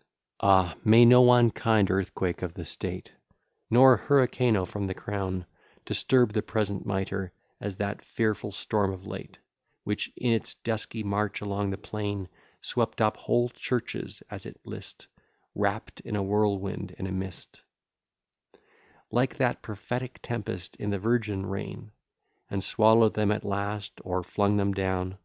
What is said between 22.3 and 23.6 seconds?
And swallow'd them at